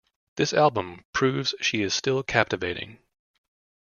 [0.35, 2.97] This album, proves she is still captivating.